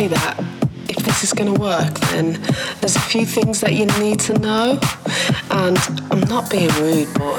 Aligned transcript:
say 0.00 0.06
that 0.08 0.38
if 0.88 0.96
this 1.04 1.22
is 1.24 1.32
going 1.34 1.52
to 1.52 1.60
work, 1.60 1.92
then 2.10 2.40
there's 2.80 2.96
a 2.96 3.00
few 3.00 3.26
things 3.26 3.60
that 3.60 3.74
you 3.74 3.84
need 4.02 4.18
to 4.18 4.32
know. 4.38 4.80
And 5.50 5.78
I'm 6.10 6.20
not 6.20 6.50
being 6.50 6.70
rude, 6.80 7.08
but, 7.14 7.36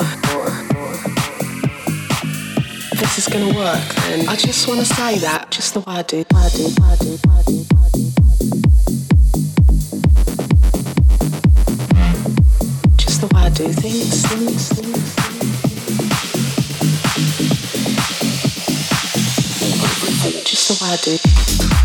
if 2.91 3.00
this 3.00 3.18
is 3.18 3.27
going 3.34 3.51
to 3.51 3.58
work, 3.58 3.84
then 4.06 4.30
I 4.30 4.36
just 4.36 4.68
want 4.68 4.80
to 4.80 4.86
say 4.86 5.18
that 5.20 5.50
just 5.50 5.74
the 5.74 5.80
way 5.80 5.96
I 5.96 6.03
do. 6.03 6.24
I 6.36 6.50
do, 6.50 6.68
I 6.89 6.96
do, 7.01 7.18
I 7.30 7.41
do, 7.48 7.65
Just 12.98 13.22
the 13.22 13.27
way 13.34 13.41
I 13.41 13.50
do 13.50 13.68
things, 13.70 14.25
things, 14.27 14.69
things. 14.69 15.15
Just 20.45 20.67
the 20.67 20.76
way 20.84 20.91
I 20.91 20.97
do. 20.97 21.81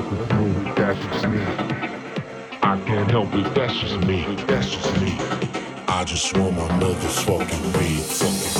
that's 0.00 0.98
just 1.06 1.28
me. 1.28 1.40
I 2.62 2.80
can't 2.86 3.10
help 3.10 3.34
it, 3.34 3.54
that's 3.54 3.78
just 3.78 3.98
me, 4.06 4.24
that's 4.46 4.70
just 4.70 5.00
me. 5.00 5.16
I 5.88 6.04
just 6.04 6.36
want 6.36 6.56
my 6.56 6.68
motherfucking 6.68 7.72
fucking 7.72 7.72
fucking. 7.72 8.57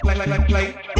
play, 0.00 0.14
play, 0.14 0.26
play, 0.26 0.46
play. 0.46 0.91